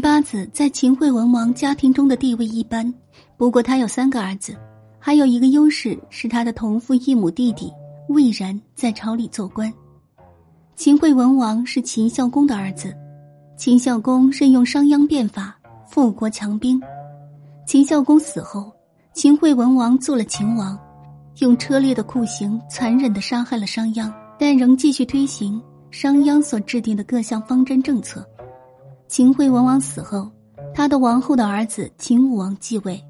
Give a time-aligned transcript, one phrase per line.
[0.00, 2.92] 八子在秦惠文王家庭中的地位一般，
[3.36, 4.54] 不过他有三个儿子，
[4.98, 7.72] 还有一个优势是他的同父异母弟弟
[8.08, 9.72] 魏然在朝里做官。
[10.76, 12.94] 秦惠文王是秦孝公的儿子，
[13.56, 15.58] 秦孝公任用商鞅变法，
[15.88, 16.80] 富国强兵。
[17.66, 18.72] 秦孝公死后，
[19.14, 20.78] 秦惠文王做了秦王，
[21.38, 25.60] 用车裂的酷刑残忍的杀害了商鞅，但仍继续推行
[25.90, 28.26] 商鞅所制定的各项方针政策。
[29.08, 30.30] 秦惠文王死后，
[30.74, 33.02] 他的王后的儿子秦武王继位。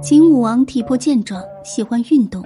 [0.00, 2.44] 秦武王体魄健壮，喜欢运动。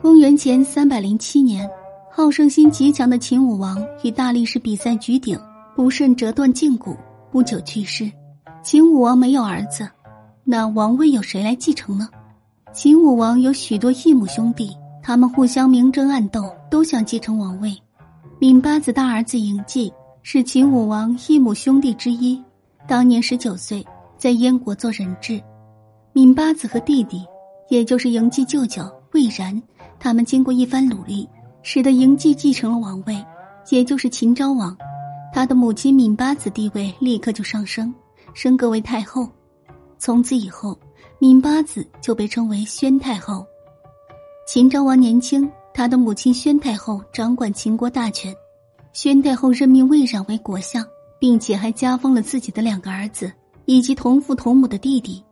[0.00, 1.68] 公元前三百零七年。
[2.14, 5.38] 好胜心极强的秦武王与大力士比赛举鼎，
[5.74, 6.94] 不慎折断胫骨，
[7.30, 8.10] 不久去世。
[8.62, 9.88] 秦武王没有儿子，
[10.44, 12.06] 那王位由谁来继承呢？
[12.70, 17.74] 秦武王有许多异母兄弟，他们互相明争暗斗，都想继承王位。
[18.38, 19.90] 闵八子大儿子嬴稷
[20.24, 22.40] 是秦武王异母兄弟之一，
[22.86, 23.84] 当年十九岁，
[24.16, 25.42] 在燕国做人质。
[26.12, 27.26] 闵八子和弟弟，
[27.68, 29.60] 也就是嬴稷舅舅魏然，
[29.98, 31.28] 他们经过一番努力。
[31.64, 33.24] 使得嬴稷继承了王位，
[33.70, 34.76] 也就是秦昭王。
[35.32, 37.92] 他的母亲闵八子地位立刻就上升，
[38.34, 39.28] 升格为太后。
[39.96, 40.76] 从此以后，
[41.20, 43.46] 闵八子就被称为宣太后。
[44.46, 48.34] 秦昭王年轻，他的母亲宣太后掌管秦国大权。
[48.92, 50.84] 宣太后任命魏冉为国相，
[51.18, 53.32] 并且还加封了自己的两个儿子
[53.64, 55.22] 以及同父同母的弟弟。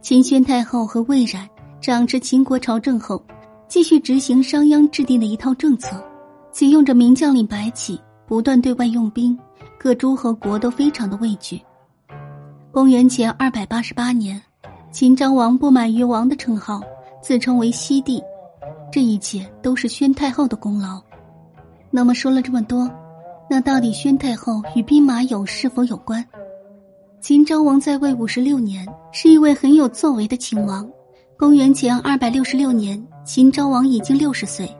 [0.00, 1.48] 秦宣太后和魏冉
[1.80, 3.22] 掌持秦国朝政后。
[3.68, 6.00] 继续执行商鞅制定的一套政策，
[6.52, 9.36] 启用着名将领白起，不断对外用兵，
[9.76, 11.60] 各诸侯国都非常的畏惧。
[12.70, 14.40] 公元前二百八十八年，
[14.92, 16.80] 秦昭王不满于王的称号，
[17.20, 18.22] 自称为西帝，
[18.92, 21.02] 这一切都是宣太后的功劳。
[21.96, 22.90] 那么说了这么多，
[23.48, 26.22] 那到底宣太后与兵马俑是否有关？
[27.22, 30.86] 秦昭王在位五十六年，是一位很有作为的秦王。
[31.38, 34.70] 公元前二百六十六年，秦昭王已经六十岁。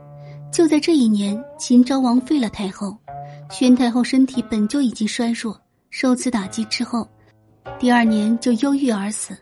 [0.52, 2.94] 就在这一年，秦昭王废了太后，
[3.50, 7.08] 宣太后身体本就已经衰弱，受此打击之后，
[7.78, 9.34] 第二年就忧郁而死。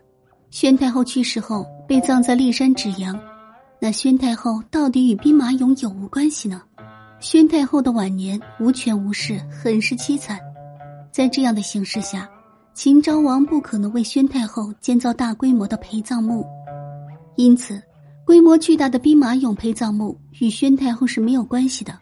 [0.49, 3.19] 宣太后去世后，被葬在骊山芷阳。
[3.81, 6.61] 那宣太后到底与兵马俑有无关系呢？
[7.25, 10.39] 宣太后的晚年无权无势，很是凄惨。
[11.11, 12.29] 在这样的形势下，
[12.75, 16.45] 秦昭王不可能为宣太后建造大规模的陪葬墓。
[17.35, 17.81] 因此，
[18.27, 21.97] 规模巨大的兵马俑陪葬墓与宣太后是没有关系的。